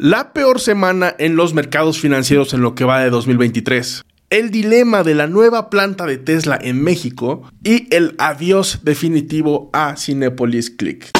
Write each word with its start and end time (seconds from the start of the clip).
La 0.00 0.32
peor 0.32 0.60
semana 0.60 1.12
en 1.18 1.34
los 1.34 1.54
mercados 1.54 1.98
financieros 1.98 2.54
en 2.54 2.60
lo 2.60 2.76
que 2.76 2.84
va 2.84 3.00
de 3.00 3.10
2023 3.10 4.04
el 4.30 4.52
dilema 4.52 5.02
de 5.02 5.16
la 5.16 5.26
nueva 5.26 5.70
planta 5.70 6.06
de 6.06 6.18
Tesla 6.18 6.56
en 6.60 6.80
México 6.80 7.50
y 7.64 7.92
el 7.92 8.14
adiós 8.18 8.80
definitivo 8.84 9.70
a 9.72 9.96
Cinepolis 9.96 10.70
Click. 10.70 11.10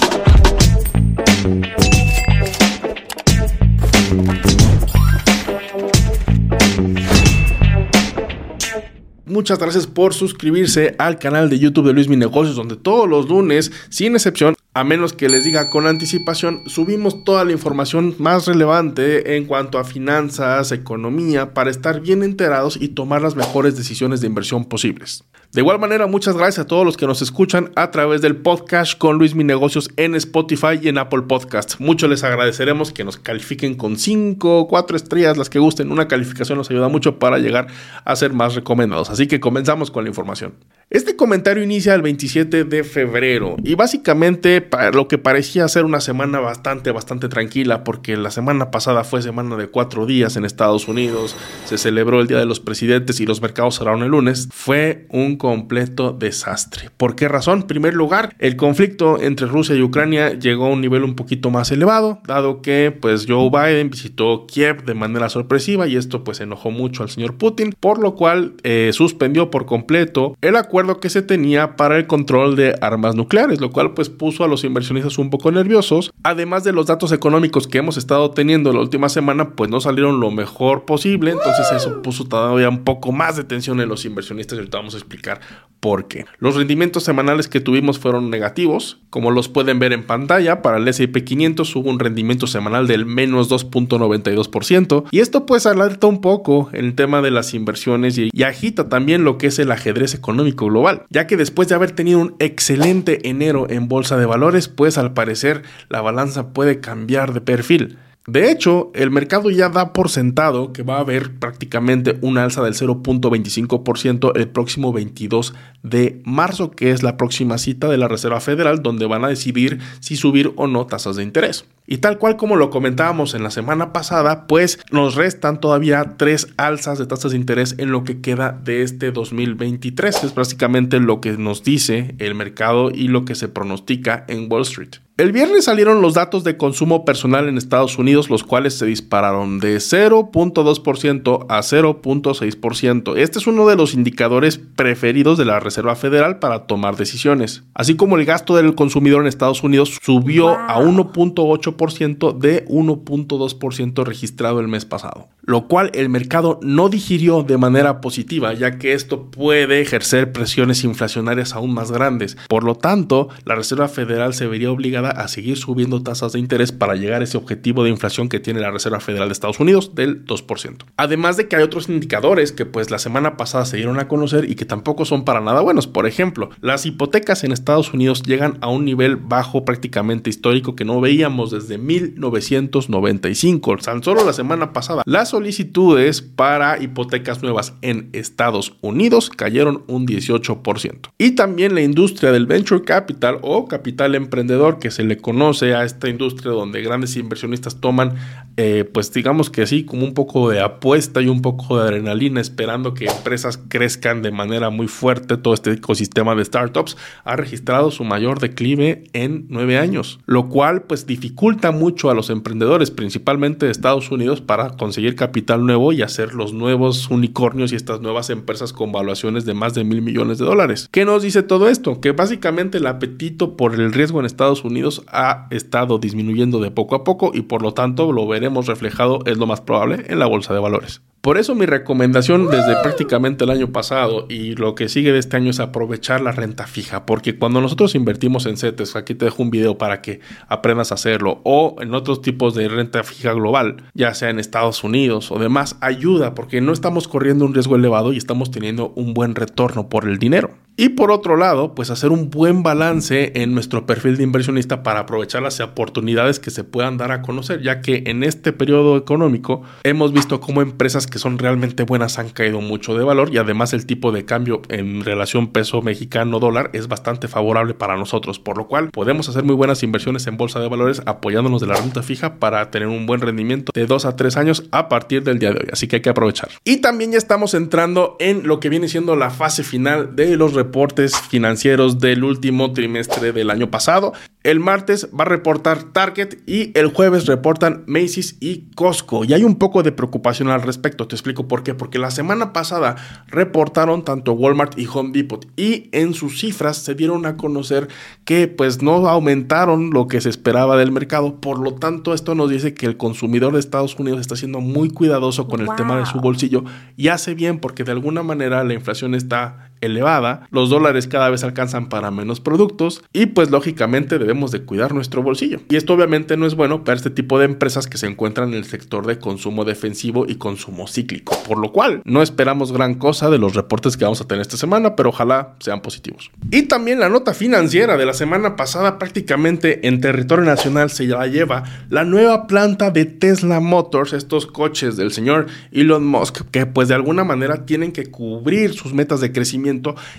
Muchas 9.49 9.61
gracias 9.61 9.87
por 9.87 10.13
suscribirse 10.13 10.95
al 10.99 11.19
canal 11.19 11.49
de 11.49 11.59
YouTube 11.59 11.87
de 11.87 11.95
Luis 11.95 12.07
Mi 12.07 12.17
Negocios, 12.17 12.55
donde 12.55 12.77
todos 12.77 13.09
los 13.09 13.31
lunes, 13.31 13.73
sin 13.89 14.15
excepción, 14.15 14.55
a 14.75 14.85
menos 14.85 15.15
que 15.15 15.31
les 15.31 15.43
diga 15.43 15.71
con 15.71 15.87
anticipación, 15.87 16.65
subimos 16.67 17.25
toda 17.25 17.47
la 17.47 17.53
información 17.53 18.15
más 18.19 18.47
relevante 18.47 19.39
en 19.39 19.47
cuanto 19.47 19.79
a 19.79 19.85
finanzas, 19.85 20.71
economía, 20.71 21.55
para 21.55 21.71
estar 21.71 22.03
bien 22.03 22.23
enterados 22.23 22.77
y 22.79 22.89
tomar 22.89 23.23
las 23.23 23.37
mejores 23.37 23.75
decisiones 23.75 24.21
de 24.21 24.27
inversión 24.27 24.67
posibles. 24.67 25.25
De 25.53 25.63
igual 25.63 25.79
manera, 25.79 26.07
muchas 26.07 26.37
gracias 26.37 26.59
a 26.59 26.67
todos 26.67 26.85
los 26.85 26.99
que 26.99 27.07
nos 27.07 27.23
escuchan 27.23 27.73
a 27.75 27.91
través 27.91 28.21
del 28.21 28.37
podcast 28.37 28.99
con 28.99 29.17
Luis 29.17 29.35
Mi 29.35 29.45
Negocios 29.45 29.89
en 29.97 30.15
Spotify 30.15 30.79
y 30.83 30.89
en 30.89 30.99
Apple 30.99 31.23
Podcasts. 31.23 31.81
Mucho 31.81 32.07
les 32.07 32.23
agradeceremos 32.23 32.93
que 32.93 33.03
nos 33.03 33.17
califiquen 33.17 33.75
con 33.75 33.97
5 33.97 34.59
o 34.59 34.69
4 34.69 34.95
estrellas, 34.95 35.39
las 35.39 35.49
que 35.49 35.59
gusten. 35.59 35.91
Una 35.91 36.07
calificación 36.07 36.59
nos 36.59 36.71
ayuda 36.71 36.89
mucho 36.89 37.19
para 37.19 37.39
llegar 37.39 37.69
a 38.05 38.15
ser 38.15 38.35
más 38.35 38.57
recomendados. 38.57 39.09
Así 39.09 39.27
que 39.27 39.41
comenzamos 39.41 39.91
con 39.91 40.05
la 40.05 40.11
información. 40.11 40.53
Este 40.91 41.17
comentario 41.17 41.63
inicia 41.63 41.95
el 41.95 42.01
27 42.01 42.65
de 42.65 42.83
febrero 42.83 43.57
y 43.63 43.75
básicamente 43.75 44.67
lo 44.95 45.07
que 45.07 45.19
parecía 45.19 45.69
ser 45.69 45.85
una 45.85 46.01
semana 46.01 46.41
bastante, 46.41 46.93
bastante 46.93 47.29
tranquila 47.29 47.85
porque 47.85 48.17
la 48.17 48.31
semana 48.31 48.71
pasada 48.71 49.05
fue 49.05 49.21
semana 49.21 49.57
de 49.57 49.67
cuatro 49.67 50.07
días 50.07 50.37
en 50.37 50.47
Estados 50.47 50.89
Unidos, 50.89 51.37
se 51.67 51.77
celebró 51.77 52.23
el 52.23 52.27
Día 52.27 52.39
de 52.39 52.47
los 52.47 52.61
Presidentes 52.61 53.21
y 53.21 53.27
los 53.27 53.43
mercados 53.43 53.77
cerraron 53.77 54.03
el 54.03 54.13
lunes, 54.13 54.49
fue 54.51 55.07
un 55.11 55.37
completo 55.37 56.13
desastre. 56.13 56.89
¿Por 56.97 57.17
qué 57.17 57.29
razón? 57.29 57.61
En 57.61 57.67
primer 57.67 57.93
lugar, 57.93 58.35
el 58.39 58.57
conflicto 58.57 59.21
entre 59.21 59.47
Rusia 59.47 59.75
y 59.75 59.83
Ucrania 59.83 60.39
llegó 60.39 60.69
a 60.69 60.71
un 60.71 60.81
nivel 60.81 61.05
un 61.05 61.17
poquito 61.17 61.51
más 61.51 61.71
elevado, 61.71 62.23
dado 62.27 62.63
que 62.63 62.97
pues 62.99 63.27
Joe 63.29 63.51
Biden 63.51 63.91
visitó 63.91 64.47
Kiev 64.47 64.85
de 64.87 64.95
manera 64.95 65.29
sorpresiva 65.29 65.87
y 65.87 65.97
esto 65.97 66.25
pues 66.25 66.41
enojó 66.41 66.71
mucho 66.71 67.03
al 67.03 67.11
señor 67.11 67.37
Putin, 67.37 67.75
por 67.79 67.99
lo 67.99 68.15
cual 68.15 68.55
eh, 68.63 68.89
suspendió 68.95 69.51
por 69.51 69.67
completo 69.67 70.35
el 70.41 70.57
acuerdo 70.57 70.78
que 71.01 71.11
se 71.11 71.23
tenía 71.23 71.77
para 71.77 71.97
el 71.97 72.07
control 72.07 72.57
de 72.57 72.75
armas 72.81 73.15
nucleares, 73.15 73.61
lo 73.61 73.71
cual 73.71 73.95
pues 73.95 74.09
puso 74.09 74.45
a 74.45 74.49
los 74.49 74.65
inversionistas 74.65 75.19
un 75.19 75.31
poco 75.31 75.51
nerviosos. 75.51 76.13
Además 76.23 76.65
de 76.65 76.73
los 76.73 76.87
datos 76.87 77.13
económicos 77.13 77.67
que 77.67 77.79
hemos 77.79 77.97
estado 77.97 78.31
teniendo 78.31 78.73
la 78.73 78.81
última 78.81 79.09
semana, 79.09 79.51
pues 79.51 79.71
no 79.71 79.81
salieron 79.81 80.21
lo 80.21 80.31
mejor 80.31 80.85
posible, 80.85 81.33
entonces 81.33 81.67
eso 81.73 82.01
puso 82.03 82.25
todavía 82.25 82.69
un 82.69 82.85
poco 82.85 83.13
más 83.13 83.37
de 83.37 83.45
tensión 83.45 83.81
en 83.81 83.89
los 83.89 84.05
inversionistas. 84.05 84.57
Y 84.57 84.61
ahorita 84.61 84.79
vamos 84.79 84.95
a 84.95 84.99
explicar 84.99 85.41
por 85.81 86.09
qué. 86.09 86.27
Los 86.39 86.57
rendimientos 86.57 87.05
semanales 87.05 87.49
que 87.49 87.61
tuvimos 87.61 87.99
fueron 87.99 88.31
negativos, 88.31 88.99
como 89.11 89.31
los 89.31 89.49
pueden 89.49 89.79
ver 89.79 89.93
en 89.93 90.05
pantalla, 90.05 90.63
para 90.63 90.79
el 90.79 90.89
S&P 90.89 91.25
500 91.25 91.77
hubo 91.77 91.91
un 91.91 91.99
rendimiento 91.99 92.47
semanal 92.47 92.87
del 92.87 93.07
menos 93.07 93.51
2.92% 93.51 95.05
y 95.11 95.21
esto 95.21 95.47
pues 95.47 95.67
alerta 95.67 96.07
un 96.07 96.21
poco 96.21 96.71
el 96.73 96.95
tema 96.95 97.23
de 97.23 97.31
las 97.31 97.55
inversiones 97.55 98.19
y, 98.19 98.31
y 98.33 98.43
agita 98.43 98.89
también 98.89 99.25
lo 99.25 99.39
que 99.39 99.49
es 99.49 99.59
el 99.59 99.71
ajedrez 99.71 100.15
económico 100.15 100.68
global, 100.69 101.05
ya 101.11 101.27
que 101.27 101.37
después 101.37 101.69
de 101.69 101.75
haber 101.75 101.93
tenido 101.93 102.19
un 102.21 102.37
excelente 102.39 103.29
enero 103.29 103.67
en 103.69 103.89
bolsa 103.89 104.17
de 104.17 104.27
valores, 104.27 104.69
pues 104.69 104.99
al 104.99 105.13
parecer 105.13 105.63
la 105.89 106.01
balanza 106.01 106.53
puede 106.53 106.81
cambiar 106.81 107.33
de 107.33 107.41
perfil. 107.41 107.99
De 108.29 108.51
hecho, 108.51 108.91
el 108.95 109.11
mercado 109.11 109.49
ya 109.49 109.71
da 109.71 109.95
por 109.95 110.11
sentado 110.11 110.75
que 110.75 110.83
va 110.83 110.97
a 110.99 111.01
haber 111.01 111.39
prácticamente 111.39 112.19
una 112.21 112.45
alza 112.45 112.63
del 112.63 112.75
0.25% 112.75 114.33
el 114.37 114.49
próximo 114.51 114.93
22 114.93 115.55
de 115.83 116.21
marzo, 116.27 116.71
que 116.71 116.91
es 116.91 117.03
la 117.03 117.17
próxima 117.17 117.57
cita 117.57 117.89
de 117.89 117.97
la 117.97 118.07
Reserva 118.07 118.41
Federal, 118.41 118.83
donde 118.83 119.07
van 119.07 119.25
a 119.25 119.29
decidir 119.29 119.79
si 120.01 120.17
subir 120.17 120.53
o 120.57 120.67
no 120.67 120.87
tasas 120.87 121.17
de 121.17 121.23
interés. 121.23 121.65
Y 121.87 121.99
tal 121.99 122.19
cual 122.19 122.37
como 122.37 122.57
lo 122.57 122.69
comentábamos 122.69 123.33
en 123.33 123.43
la 123.43 123.51
semana 123.51 123.95
pasada, 123.95 124.47
pues 124.47 124.79
nos 124.91 125.15
restan 125.15 125.59
todavía 125.59 126.17
tres 126.19 126.49
alzas 126.59 126.99
de 126.99 127.07
tasas 127.07 127.31
de 127.31 127.39
interés 127.39 127.77
en 127.79 127.93
lo 127.93 128.05
que 128.05 128.21
queda 128.21 128.53
de 128.63 128.83
este 128.83 129.11
2023. 129.11 130.25
Es 130.25 130.33
prácticamente 130.33 131.01
lo 131.01 131.23
que 131.23 131.33
nos 131.39 131.65
dice 131.65 132.15
el 132.19 132.35
mercado 132.35 132.91
y 132.91 133.09
lo 133.09 133.25
que 133.25 133.35
se 133.35 133.49
pronostica 133.49 134.27
en 134.29 134.53
Wall 134.53 134.65
Street. 134.65 134.97
El 135.19 135.33
viernes 135.33 135.65
salieron 135.65 136.01
los 136.01 136.15
datos 136.15 136.45
de 136.45 136.57
consumo 136.57 137.05
personal 137.05 137.49
en 137.49 137.59
Estados 137.59 137.99
Unidos, 137.99 138.31
los 138.31 138.45
cuales 138.45 138.79
se 138.79 138.87
dispararon 138.87 139.59
de 139.59 139.79
0.2% 139.79 141.47
a 141.49 141.59
0.6%. 141.59 143.17
Este 143.17 143.41
es 143.41 143.49
uno 143.49 143.67
de 143.67 143.75
los 143.75 143.95
indicadores 143.95 144.59
preferidos 144.59 145.37
de 145.37 145.45
la 145.45 145.59
Reserva 145.59 145.97
Federal 145.97 146.39
para 146.39 146.69
tomar 146.69 146.97
decisiones. 146.97 147.65
Así 147.75 147.97
como 147.97 148.17
el 148.17 148.27
gasto 148.27 148.55
del 148.55 148.77
consumidor 148.77 149.23
en 149.23 149.27
Estados 149.27 149.65
Unidos 149.65 149.99
subió 150.01 150.51
a 150.51 150.79
1.8% 150.79 152.39
de 152.39 152.65
1.2% 152.67 154.05
registrado 154.05 154.61
el 154.61 154.69
mes 154.69 154.85
pasado, 154.85 155.27
lo 155.49 155.67
cual 155.67 155.91
el 155.95 156.11
mercado 156.11 156.61
no 156.63 156.91
digirió 156.91 157.43
de 157.43 157.57
manera 157.57 158.03
positiva, 158.03 158.53
ya 158.53 158.77
que 158.77 158.93
esto 158.93 159.31
puede 159.31 159.81
ejercer 159.81 160.31
presiones 160.31 160.85
inflacionarias 160.85 161.55
aún 161.55 161.73
más 161.73 161.91
grandes. 161.91 162.37
Por 162.51 162.65
lo 162.65 162.75
tanto, 162.75 163.31
la 163.47 163.55
Reserva 163.55 163.89
Federal 163.89 164.35
se 164.35 164.47
vería 164.47 164.71
obligada 164.71 165.09
a 165.09 165.27
seguir 165.27 165.57
subiendo 165.57 166.03
tasas 166.03 166.35
de 166.35 166.39
interés 166.39 166.71
para 166.71 166.97
llegar 166.97 167.23
a 167.23 167.25
ese 167.25 167.39
objetivo 167.39 167.83
de 167.83 167.89
inflación 167.89 168.29
que 168.29 168.41
tiene 168.41 168.61
la 168.61 168.71
Reserva 168.71 169.01
Federal 169.01 169.29
de 169.29 169.33
Estados 169.33 169.59
Unidos 169.59 169.95
del 169.95 170.27
2%. 170.27 170.85
Además 170.99 171.39
de 171.39 171.49
que 171.49 171.57
hay 171.57 171.63
otros 171.63 171.89
indicadores 171.89 172.53
que 172.53 172.67
pues 172.67 172.91
la 172.91 172.99
semana 172.99 173.39
pasada 173.39 173.65
se 173.65 173.79
dieron 173.79 173.99
a 173.99 174.07
conocer 174.07 174.51
y 174.51 174.55
que 174.55 174.67
tampoco 174.67 175.07
son 175.07 175.25
para 175.25 175.41
nada 175.41 175.63
buenos. 175.63 175.87
Por 175.87 176.07
ejemplo, 176.07 176.51
las 176.61 176.85
hipotecas 176.85 177.43
en 177.45 177.53
Estados 177.53 177.95
Unidos 177.95 178.23
llegan 178.23 178.59
a 178.61 178.69
un 178.69 178.85
nivel 178.85 179.17
bajo 179.17 179.65
prácticamente 179.65 180.29
histórico 180.29 180.77
que 180.77 180.85
no 180.85 181.01
veíamos 181.01 181.53
desde 181.53 181.79
1995, 181.79 183.79
tan 183.79 184.03
solo 184.03 184.27
la 184.27 184.35
semana 184.35 184.75
pasada. 184.75 185.03
Las 185.07 185.38
solicitudes 185.39 186.21
para 186.21 186.83
hipotecas 186.83 187.45
nuevas 187.45 187.75
en 187.81 188.11
Estados 188.13 188.77
Unidos 188.81 189.31
cayeron 189.31 189.85
un 189.87 190.05
18%. 190.05 191.11
Y 191.17 191.37
también 191.37 191.77
la 191.77 191.81
industria 191.81 192.33
del 192.33 192.47
venture 192.47 192.83
capital 192.83 193.39
o 193.43 193.69
capital 193.69 194.17
emprendedor 194.17 194.81
que 194.81 194.91
se 194.91 195.05
le 195.05 195.19
conoce 195.19 195.77
a 195.77 195.85
esta 195.85 196.09
industria 196.09 196.51
donde 196.51 196.83
grandes 196.83 197.17
inversionistas 197.17 197.81
toman, 197.81 198.17
eh, 198.57 198.85
pues 198.93 199.13
digamos 199.13 199.49
que 199.49 199.65
sí, 199.69 199.85
como 199.85 200.05
un 200.05 200.13
poco 200.13 200.51
de 200.51 200.61
apuesta 200.61 201.23
y 201.23 201.29
un 201.29 201.41
poco 201.41 201.77
de 201.77 201.85
adrenalina, 201.85 202.41
esperando 202.41 202.95
que 202.95 203.07
empresas 203.07 203.61
crezcan 203.69 204.23
de 204.23 204.33
manera 204.33 204.71
muy 204.71 204.89
fuerte. 204.89 205.37
Todo 205.37 205.55
este 205.55 205.71
ecosistema 205.71 206.35
de 206.35 206.45
startups 206.45 206.97
ha 207.23 207.37
registrado 207.37 207.93
su 207.93 208.03
mayor 208.03 208.41
declive 208.41 209.05
en 209.13 209.47
nueve 209.51 209.79
años, 209.79 210.19
lo 210.27 210.49
cual 210.49 210.83
pues 210.83 211.07
dificulta 211.07 211.71
mucho 211.71 212.11
a 212.11 212.15
los 212.15 212.29
emprendedores, 212.29 212.91
principalmente 212.91 213.67
de 213.67 213.73
Estados 213.73 214.11
Unidos, 214.11 214.41
para 214.41 214.71
conseguir 214.71 215.15
capital 215.15 215.28
nuevo 215.59 215.93
y 215.93 216.03
hacer 216.03 216.35
los 216.35 216.53
nuevos 216.53 217.11
unicornios 217.11 217.73
y 217.73 217.77
estas 217.77 218.01
nuevas 218.01 218.31
empresas 218.31 218.73
con 218.73 218.93
valuaciones 218.93 219.45
de 219.45 219.55
más 219.55 219.75
de 219.75 219.85
mil 219.85 220.03
millones 220.03 220.39
de 220.39 220.45
dólares. 220.45 220.89
¿Qué 220.91 221.05
nos 221.05 221.23
dice 221.23 221.43
todo 221.43 221.69
esto? 221.69 222.01
Que 222.01 222.13
básicamente 222.13 222.79
el 222.79 222.87
apetito 222.87 223.57
por 223.57 223.75
el 223.75 223.93
riesgo 223.93 224.21
en 224.21 224.27
Estados 224.27 224.65
Unidos 224.65 225.03
ha 225.09 225.47
estado 225.51 225.99
disminuyendo 225.99 226.61
de 226.61 226.71
poco 226.71 226.95
a 226.95 227.05
poco 227.05 227.31
y 227.35 227.43
por 227.43 227.63
lo 227.63 227.73
tanto 227.73 228.13
lo 228.13 228.27
veremos 228.27 228.67
reflejado, 228.67 229.21
es 229.27 229.39
lo 229.39 229.47
más 229.47 229.61
probable, 229.61 230.05
en 230.09 230.19
la 230.19 230.27
bolsa 230.27 230.55
de 230.55 230.61
valores. 230.61 231.03
Por 231.29 231.37
eso 231.37 231.55
mi 231.55 231.67
recomendación 231.67 232.49
desde 232.49 232.75
prácticamente 232.83 233.45
el 233.45 233.51
año 233.51 233.71
pasado 233.71 234.25
y 234.31 234.55
lo 234.55 234.75
que 234.75 234.89
sigue 234.89 235.13
de 235.13 235.19
este 235.19 235.37
año 235.37 235.51
es 235.51 235.61
aprovechar 235.61 236.23
la 236.23 236.33
renta 236.33 236.67
fija, 236.67 237.05
porque 237.05 237.37
cuando 237.37 237.61
nosotros 237.61 237.95
invertimos 237.95 238.47
en 238.47 238.57
CETES, 238.57 238.97
aquí 238.97 239.15
te 239.15 239.27
dejo 239.27 239.43
un 239.43 239.51
video 239.51 239.77
para 239.77 240.01
que 240.01 240.21
aprendas 240.49 240.91
a 240.91 240.95
hacerlo, 240.95 241.43
o 241.45 241.77
en 241.83 241.93
otros 241.93 242.23
tipos 242.23 242.55
de 242.55 242.67
renta 242.71 243.05
fija 243.05 243.35
global, 243.35 243.77
ya 243.93 244.15
sea 244.15 244.31
en 244.31 244.39
Estados 244.39 244.83
Unidos 244.85 245.31
o 245.31 245.39
demás, 245.39 245.77
ayuda 245.83 246.35
porque 246.35 246.63
no 246.63 246.73
estamos 246.73 247.09
corriendo 247.09 247.45
un 247.45 247.53
riesgo 247.53 247.77
elevado 247.77 248.15
y 248.15 248.17
estamos 248.17 248.51
teniendo 248.51 248.95
un 248.97 249.13
buen 249.13 249.35
retorno 249.35 249.91
por 249.91 250.09
el 250.09 250.19
dinero. 250.19 250.55
Y 250.81 250.91
por 250.91 251.11
otro 251.11 251.37
lado, 251.37 251.75
pues 251.75 251.91
hacer 251.91 252.13
un 252.13 252.31
buen 252.31 252.63
balance 252.63 253.33
en 253.35 253.53
nuestro 253.53 253.85
perfil 253.85 254.17
de 254.17 254.23
inversionista 254.23 254.85
para 254.85 255.01
aprovechar 255.01 255.43
las 255.43 255.59
oportunidades 255.59 256.39
que 256.39 256.53
se 256.53 256.63
puedan 256.63 256.97
dar 256.99 257.11
a 257.11 257.21
conocer, 257.21 257.63
ya 257.63 257.81
que 257.81 258.05
en 258.07 258.23
este 258.23 258.53
periodo 258.53 258.97
económico 258.97 259.63
hemos 259.83 260.13
visto 260.13 260.39
cómo 260.39 260.63
empresas 260.63 261.09
que 261.09 261.18
son 261.19 261.39
realmente 261.39 261.83
buenas 261.85 262.19
han 262.19 262.31
caído 262.31 262.61
mucho 262.61 262.97
de 262.97 263.05
valor 263.05 263.31
y 263.33 263.39
además 263.39 263.73
el 263.73 263.87
tipo 263.87 264.13
de 264.13 264.25
cambio 264.25 264.63
en 264.69 265.05
relación 265.05 265.49
peso 265.49 265.83
mexicano 265.83 266.39
dólar 266.39 266.71
es 266.73 266.89
bastante 266.89 267.29
favorable 267.29 267.75
para 267.75 267.97
nosotros, 267.97 268.39
por 268.39 268.57
lo 268.57 268.67
cual 268.67 268.91
podemos 268.91 269.29
hacer 269.29 269.45
muy 269.45 269.55
buenas 269.55 269.83
inversiones 269.83 270.27
en 270.27 270.37
bolsa 270.37 270.61
de 270.61 270.69
valores 270.69 271.03
apoyándonos 271.07 271.61
de 271.61 271.67
la 271.67 271.75
renta 271.75 272.03
fija 272.03 272.37
para 272.37 272.71
tener 272.71 272.89
un 272.89 273.07
buen 273.07 273.21
rendimiento 273.21 273.73
de 273.75 273.87
2 273.87 274.05
a 274.05 274.17
3 274.17 274.37
años 274.37 274.65
a 274.71 274.89
partir 274.89 275.23
del 275.23 275.39
día 275.39 275.53
de 275.53 275.61
hoy, 275.61 275.69
así 275.73 275.89
que 275.89 275.97
hay 275.97 276.03
que 276.03 276.11
aprovechar. 276.11 276.49
Y 276.65 276.79
también 276.79 277.13
ya 277.13 277.19
estamos 277.19 277.55
entrando 277.55 278.17
en 278.21 278.47
lo 278.47 278.61
que 278.61 278.69
viene 278.69 278.89
siendo 278.89 279.17
la 279.17 279.31
fase 279.31 279.63
final 279.63 280.17
de 280.17 280.37
los 280.37 280.55
reportes 280.55 281.19
financieros 281.21 281.99
del 282.01 282.25
último 282.25 282.73
trimestre 282.73 283.33
del 283.33 283.51
año 283.51 283.71
pasado. 283.71 284.13
El 284.43 284.61
martes 284.61 285.09
va 285.19 285.25
a 285.25 285.29
reportar 285.29 285.83
Target 285.93 286.39
y 286.47 286.77
el 286.79 286.89
jueves 286.89 287.27
reportan 287.27 287.85
Macy's 287.87 288.37
y 288.41 288.71
Costco. 288.75 289.25
Y 289.25 289.35
hay 289.35 289.45
un 289.45 289.57
poco 289.57 289.83
de 289.83 289.93
preocupación 289.93 290.49
al 290.49 290.63
respecto. 290.63 290.98
Te 291.07 291.15
explico 291.15 291.47
por 291.47 291.63
qué. 291.63 291.75
Porque 291.75 291.99
la 291.99 292.11
semana 292.11 292.53
pasada 292.53 292.97
reportaron 293.29 294.05
tanto 294.05 294.33
Walmart 294.33 294.79
y 294.79 294.87
Home 294.87 295.11
Depot 295.13 295.47
y 295.57 295.89
en 295.93 296.15
sus 296.15 296.41
cifras 296.41 296.79
se 296.79 296.95
dieron 296.95 297.27
a 297.27 297.37
conocer 297.37 297.89
que 298.25 298.49
pues 298.49 298.83
no 298.83 299.09
aumentaron 299.09 299.91
lo 299.91 300.09
que 300.09 300.21
se 300.21 300.29
esperaba 300.29 300.77
del 300.77 300.93
mercado. 300.93 301.41
Por 301.41 301.59
lo 301.61 301.75
tanto, 301.75 302.15
esto 302.15 302.35
nos 302.35 302.51
dice 302.51 302.75
que 302.75 302.87
el 302.87 302.97
consumidor 302.97 303.53
de 303.53 303.61
Estados 303.61 303.99
Unidos 303.99 304.21
está 304.21 304.37
siendo 304.37 304.61
muy 304.61 304.91
cuidadoso 304.91 305.49
con 305.49 305.61
el 305.61 305.69
tema 305.77 305.99
de 305.99 306.07
su 306.07 306.21
bolsillo 306.21 306.65
y 306.97 307.09
hace 307.09 307.35
bien 307.35 307.59
porque 307.61 307.85
de 307.85 307.93
alguna 307.93 308.23
manera 308.23 308.65
la 308.65 308.75
inflación 308.75 309.15
está 309.15 309.68
elevada, 309.81 310.47
los 310.51 310.71
dólares 310.71 311.07
cada 311.07 311.31
vez 311.31 311.45
alcanzan 311.45 311.89
para 311.89 312.11
menos 312.11 312.41
productos 312.41 313.03
y 313.13 313.27
pues 313.27 313.51
lógicamente 313.51 314.19
debemos 314.19 314.51
de 314.51 314.63
cuidar 314.63 314.95
nuestro 314.95 315.23
bolsillo. 315.23 315.61
Y 315.69 315.77
esto 315.77 315.95
obviamente 315.95 316.37
no 316.37 316.47
es 316.47 316.55
bueno 316.55 316.85
para 316.85 316.97
este 316.97 317.11
tipo 317.11 317.39
de 317.39 317.45
empresas 317.45 317.87
que 317.87 317.99
se 317.99 318.07
encuentran 318.07 318.51
en 318.51 318.55
el 318.55 318.65
sector 318.65 319.07
de 319.07 319.19
consumo 319.19 319.65
defensivo 319.65 320.27
y 320.29 320.37
consumo 320.37 320.87
cíclico, 320.87 321.37
por 321.47 321.59
lo 321.59 321.73
cual 321.73 322.03
no 322.05 322.23
esperamos 322.23 322.73
gran 322.73 322.95
cosa 322.95 323.31
de 323.31 323.39
los 323.39 323.55
reportes 323.55 323.97
que 323.97 324.05
vamos 324.05 324.21
a 324.21 324.27
tener 324.27 324.43
esta 324.43 324.57
semana, 324.57 324.97
pero 324.97 325.11
ojalá 325.11 325.55
sean 325.61 325.81
positivos. 325.81 326.31
Y 326.51 326.63
también 326.63 327.01
la 327.01 327.09
nota 327.09 327.35
financiera 327.35 327.97
de 327.97 328.07
la 328.07 328.15
semana 328.15 328.57
pasada 328.57 328.99
prácticamente 328.99 329.87
en 329.87 330.01
territorio 330.01 330.45
nacional 330.45 330.91
se 330.91 331.07
la 331.07 331.27
lleva 331.27 331.65
la 331.91 332.05
nueva 332.05 332.47
planta 332.47 332.91
de 332.91 333.05
Tesla 333.05 333.61
Motors, 333.61 334.13
estos 334.13 334.47
coches 334.47 334.97
del 334.97 335.13
señor 335.13 335.47
Elon 335.73 336.07
Musk, 336.07 336.43
que 336.51 336.67
pues 336.67 336.89
de 336.89 336.95
alguna 336.95 337.25
manera 337.25 337.67
tienen 337.67 337.93
que 337.93 338.07
cubrir 338.07 338.73
sus 338.73 338.93
metas 338.93 339.21
de 339.21 339.33
crecimiento 339.33 339.68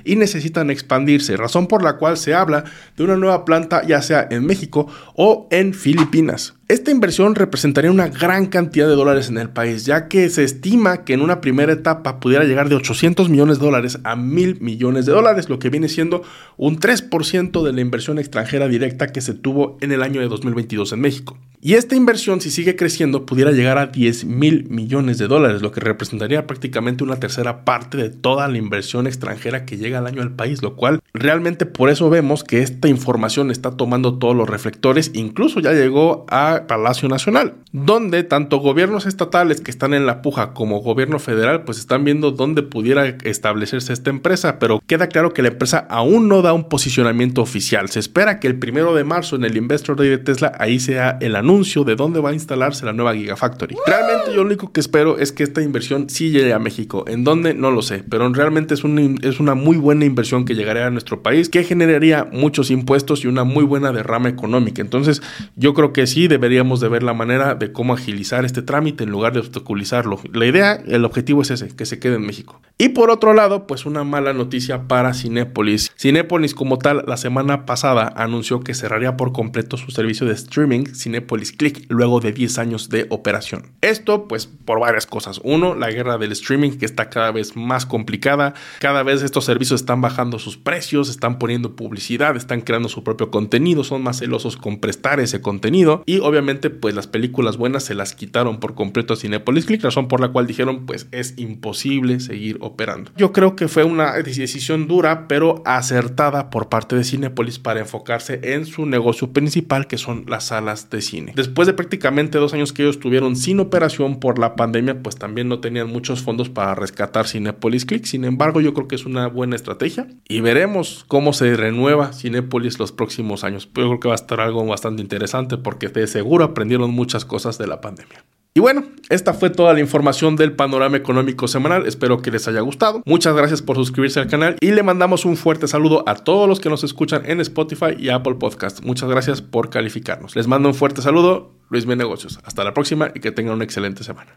y 0.04 0.16
necesitan 0.16 0.70
expandirse, 0.70 1.38
razón 1.38 1.68
por 1.68 1.84
la 1.84 1.98
cual 1.98 2.18
se 2.18 2.34
habla 2.34 2.64
de 2.96 3.04
una 3.04 3.16
nueva 3.16 3.46
planta 3.46 3.86
ya 3.86 4.02
sea 4.02 4.28
en 4.30 4.46
México 4.46 4.88
o 5.16 5.48
en 5.52 5.74
Filipinas. 5.74 6.59
Esta 6.70 6.92
inversión 6.92 7.34
representaría 7.34 7.90
una 7.90 8.10
gran 8.10 8.46
cantidad 8.46 8.88
de 8.88 8.94
dólares 8.94 9.28
en 9.30 9.40
el 9.40 9.50
país, 9.50 9.88
ya 9.88 10.08
que 10.08 10.30
se 10.30 10.44
estima 10.44 11.04
que 11.04 11.14
en 11.14 11.22
una 11.22 11.42
primera 11.42 11.74
etapa 11.74 12.20
pudiera 12.20 12.46
llegar 12.46 12.70
de 12.70 12.76
800 12.76 13.28
millones 13.28 13.58
de 13.58 13.66
dólares 13.66 13.98
a 14.04 14.16
mil 14.16 14.62
millones 14.62 15.08
de 15.08 15.14
dólares, 15.14 15.50
lo 15.50 15.58
que 15.58 15.72
viene 15.72 15.90
siendo 15.90 16.22
un 16.58 16.80
3% 16.80 17.64
de 17.64 17.74
la 17.74 17.82
inversión 17.82 18.20
extranjera 18.20 18.68
directa 18.68 19.08
que 19.08 19.22
se 19.22 19.34
tuvo 19.34 19.80
en 19.82 19.92
el 19.92 20.04
año 20.04 20.22
de 20.22 20.28
2022 20.28 20.94
en 20.94 21.02
México. 21.02 21.40
Y 21.60 21.74
esta 21.74 21.96
inversión, 21.96 22.40
si 22.40 22.52
sigue 22.52 22.76
creciendo, 22.76 23.26
pudiera 23.26 23.52
llegar 23.52 23.80
a 23.80 23.88
10 23.88 24.26
mil 24.26 24.70
millones 24.70 25.18
de 25.18 25.28
dólares, 25.28 25.64
lo 25.64 25.72
que 25.72 25.82
representaría 25.82 26.46
prácticamente 26.48 27.04
una 27.04 27.20
tercera 27.20 27.66
parte 27.66 27.98
de 27.98 28.12
toda 28.12 28.48
la 28.48 28.60
inversión 28.60 29.08
extranjera 29.08 29.66
que 29.66 29.78
llega 29.78 29.98
al 29.98 30.08
año 30.08 30.22
al 30.22 30.36
país, 30.36 30.62
lo 30.62 30.76
cual 30.76 31.02
realmente 31.14 31.66
por 31.66 31.90
eso 31.90 32.10
vemos 32.12 32.44
que 32.44 32.62
esta 32.62 32.88
información 32.88 33.50
está 33.50 33.72
tomando 33.72 34.20
todos 34.20 34.38
los 34.38 34.48
reflectores, 34.48 35.12
incluso 35.16 35.60
ya 35.60 35.74
llegó 35.74 36.26
a 36.30 36.59
Palacio 36.68 37.10
Nacional, 37.10 37.56
donde 37.72 38.24
tanto 38.24 38.58
gobiernos 38.58 39.06
estatales 39.06 39.62
que 39.62 39.72
están 39.72 39.94
en 39.94 40.06
la 40.06 40.22
puja 40.22 40.54
como 40.54 40.80
gobierno 40.80 41.20
federal 41.20 41.64
pues 41.64 41.80
están 41.80 42.04
viendo 42.04 42.32
dónde 42.32 42.64
pudiera 42.64 43.06
establecerse 43.06 43.94
esta 43.94 44.10
empresa, 44.10 44.60
pero 44.60 44.82
queda 44.86 45.08
claro 45.08 45.34
que 45.34 45.42
la 45.42 45.50
empresa 45.50 45.86
aún 45.90 46.28
no 46.28 46.42
da 46.42 46.54
un 46.54 46.70
posicionamiento 46.70 47.42
oficial. 47.42 47.90
Se 47.90 48.00
espera 48.00 48.40
que 48.40 48.48
el 48.48 48.58
primero 48.58 48.94
de 48.96 49.04
marzo 49.04 49.36
en 49.36 49.46
el 49.46 49.58
Investor 49.58 49.98
Day 49.98 50.10
de 50.10 50.18
Tesla 50.18 50.52
ahí 50.60 50.80
sea 50.80 51.18
el 51.22 51.36
anuncio 51.36 51.84
de 51.84 51.96
dónde 51.96 52.20
va 52.20 52.32
a 52.32 52.34
instalarse 52.34 52.86
la 52.86 52.94
nueva 52.94 53.14
Gigafactory. 53.14 53.76
Realmente 53.86 54.30
yo 54.30 54.38
lo 54.38 54.44
único 54.44 54.72
que 54.72 54.80
espero 54.80 55.18
es 55.18 55.32
que 55.32 55.44
esta 55.44 55.62
inversión 55.62 56.10
sí 56.10 56.32
llegue 56.32 56.54
a 56.54 56.60
México. 56.60 57.06
¿En 57.08 57.24
dónde? 57.24 57.54
No 57.54 57.72
lo 57.72 57.82
sé, 57.82 58.04
pero 58.10 58.32
realmente 58.34 58.74
es 58.74 58.84
una, 58.84 59.02
es 59.22 59.40
una 59.40 59.56
muy 59.56 59.78
buena 59.78 60.06
inversión 60.06 60.46
que 60.46 60.56
llegaría 60.56 60.88
a 60.88 60.90
nuestro 60.90 61.22
país, 61.22 61.50
que 61.50 61.64
generaría 61.64 62.28
muchos 62.32 62.72
impuestos 62.72 63.24
y 63.24 63.28
una 63.28 63.44
muy 63.44 63.64
buena 63.64 63.92
derrama 63.92 64.30
económica. 64.30 64.82
Entonces 64.82 65.22
yo 65.56 65.74
creo 65.74 65.94
que 65.94 66.08
sí 66.08 66.28
debería 66.28 66.49
deberíamos 66.50 66.80
de 66.80 66.90
ver 66.90 67.04
la 67.04 67.14
manera 67.14 67.54
de 67.54 67.72
cómo 67.72 67.94
agilizar 67.94 68.44
este 68.44 68.64
trámite 68.64 69.04
en 69.04 69.12
lugar 69.12 69.34
de 69.34 69.40
obstaculizarlo. 69.40 70.20
La 70.34 70.48
idea, 70.48 70.74
el 70.88 71.06
objetivo 71.06 71.44
es 71.44 71.52
ese, 71.52 71.76
que 71.76 71.86
se 71.86 72.00
quede 72.00 72.16
en 72.16 72.26
México. 72.26 72.60
Y 72.82 72.90
por 72.90 73.12
otro 73.12 73.34
lado, 73.34 73.68
pues 73.68 73.86
una 73.86 74.06
mala 74.06 74.32
noticia 74.32 74.88
para 74.88 75.14
Cinépolis. 75.14 75.92
Cinépolis 76.00 76.56
como 76.56 76.78
tal, 76.78 77.04
la 77.06 77.18
semana 77.18 77.66
pasada 77.66 78.14
anunció 78.16 78.62
que 78.62 78.74
cerraría 78.74 79.18
por 79.18 79.34
completo 79.34 79.76
su 79.76 79.92
servicio 79.92 80.26
de 80.26 80.34
streaming 80.34 80.86
Cinépolis 80.96 81.52
Click 81.52 81.88
luego 81.90 82.22
de 82.22 82.32
10 82.32 82.58
años 82.58 82.88
de 82.88 83.06
operación. 83.10 83.74
Esto 83.82 84.30
pues 84.30 84.48
por 84.48 84.80
varias 84.80 85.08
cosas. 85.08 85.42
Uno, 85.44 85.76
la 85.76 85.92
guerra 85.92 86.18
del 86.18 86.32
streaming 86.32 86.78
que 86.78 86.86
está 86.86 87.10
cada 87.10 87.34
vez 87.34 87.58
más 87.58 87.86
complicada. 87.86 88.54
Cada 88.80 89.04
vez 89.04 89.24
estos 89.24 89.44
servicios 89.44 89.82
están 89.82 90.00
bajando 90.00 90.40
sus 90.40 90.56
precios, 90.56 91.10
están 91.10 91.38
poniendo 91.38 91.76
publicidad, 91.76 92.38
están 92.38 92.62
creando 92.62 92.88
su 92.88 93.04
propio 93.04 93.30
contenido, 93.30 93.84
son 93.84 94.04
más 94.04 94.20
celosos 94.20 94.56
con 94.56 94.80
prestar 94.80 95.20
ese 95.20 95.42
contenido 95.42 96.02
y 96.06 96.20
obviamente 96.20 96.70
pues 96.70 96.96
las 96.96 97.08
películas 97.08 97.58
buenas 97.58 97.84
se 97.84 97.94
las 97.94 98.16
quitaron 98.16 98.62
por 98.62 98.74
completo 98.74 99.16
a 99.16 99.18
Cinepolis 99.18 99.66
Click, 99.66 99.84
razón 99.84 100.08
por 100.08 100.22
la 100.22 100.30
cual 100.30 100.48
dijeron 100.48 100.86
pues 100.86 101.10
es 101.12 101.34
imposible 101.38 102.22
seguir 102.22 102.56
operando. 102.56 102.69
Yo 103.16 103.32
creo 103.32 103.56
que 103.56 103.68
fue 103.68 103.84
una 103.84 104.14
decisión 104.14 104.88
dura 104.88 105.28
pero 105.28 105.62
acertada 105.66 106.50
por 106.50 106.70
parte 106.70 106.96
de 106.96 107.04
Cinepolis 107.04 107.60
para 107.60 107.80
enfocarse 107.80 108.40
en 108.44 108.66
su 108.66 108.86
negocio 108.86 109.32
principal 109.32 109.88
que 109.88 109.98
son 109.98 110.26
las 110.28 110.46
salas 110.46 110.90
de 110.90 111.02
cine. 111.02 111.34
Después 111.36 111.68
de 111.68 111.74
prácticamente 111.74 112.38
dos 112.38 112.54
años 112.54 112.74
que 112.74 112.84
ellos 112.84 112.96
estuvieron 112.96 113.36
sin 113.36 113.60
operación 113.60 114.20
por 114.20 114.40
la 114.40 114.56
pandemia 114.56 115.02
pues 115.02 115.16
también 115.16 115.48
no 115.48 115.60
tenían 115.60 115.88
muchos 115.88 116.22
fondos 116.22 116.50
para 116.50 116.76
rescatar 116.76 117.28
Cinepolis 117.28 117.86
Click, 117.86 118.06
sin 118.06 118.26
embargo 118.26 118.62
yo 118.62 118.74
creo 118.74 118.88
que 118.88 118.96
es 118.96 119.06
una 119.06 119.28
buena 119.28 119.56
estrategia 119.56 120.08
y 120.28 120.42
veremos 120.42 121.06
cómo 121.08 121.34
se 121.34 121.56
renueva 121.56 122.14
Cinepolis 122.14 122.80
los 122.80 122.92
próximos 122.92 123.44
años. 123.44 123.66
Yo 123.68 123.74
creo 123.74 124.00
que 124.00 124.08
va 124.08 124.14
a 124.14 124.16
estar 124.16 124.40
algo 124.40 124.66
bastante 124.66 125.02
interesante 125.02 125.58
porque 125.58 125.88
de 125.88 126.08
seguro 126.08 126.44
aprendieron 126.44 126.92
muchas 126.92 127.26
cosas 127.26 127.58
de 127.58 127.68
la 127.68 127.82
pandemia. 127.82 128.24
Y 128.60 128.62
bueno, 128.62 128.84
esta 129.08 129.34
fue 129.34 129.50
toda 129.50 129.74
la 129.74 129.80
información 129.80 130.36
del 130.36 130.52
panorama 130.52 130.98
económico 130.98 131.48
semanal. 131.48 131.88
Espero 131.88 132.22
que 132.22 132.30
les 132.30 132.46
haya 132.50 132.60
gustado. 132.60 133.02
Muchas 133.06 133.34
gracias 133.34 133.62
por 133.62 133.78
suscribirse 133.78 134.20
al 134.20 134.28
canal 134.28 134.58
y 134.60 134.72
le 134.72 134.84
mandamos 134.84 135.24
un 135.24 135.38
fuerte 135.38 135.66
saludo 135.70 136.04
a 136.06 136.16
todos 136.16 136.46
los 136.46 136.60
que 136.60 136.68
nos 136.68 136.84
escuchan 136.84 137.22
en 137.24 137.40
Spotify 137.40 137.96
y 137.98 138.10
Apple 138.10 138.36
Podcast. 138.36 138.84
Muchas 138.84 139.08
gracias 139.08 139.42
por 139.42 139.70
calificarnos. 139.70 140.36
Les 140.36 140.48
mando 140.48 140.68
un 140.68 140.76
fuerte 140.76 141.02
saludo, 141.02 141.54
Luis 141.70 141.86
B 141.86 141.96
Negocios. 141.96 142.38
Hasta 142.44 142.66
la 142.66 142.74
próxima 142.74 143.14
y 143.16 143.22
que 143.22 143.32
tengan 143.32 143.54
una 143.54 143.64
excelente 143.64 144.04
semana. 144.04 144.36